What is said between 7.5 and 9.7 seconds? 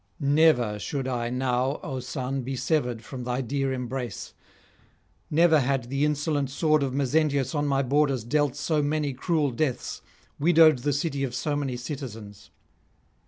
on my borders dealt so many cruel